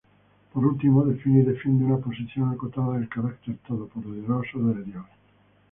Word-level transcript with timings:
Por 0.51 0.65
último, 0.65 1.05
define 1.05 1.41
y 1.41 1.45
defiende 1.45 1.85
una 1.85 2.03
posición 2.03 2.49
acotada 2.51 2.95
del 2.97 3.07
carácter 3.07 3.59
'todopoderoso' 3.67 4.57
de 4.73 4.83
Dios. 4.85 5.05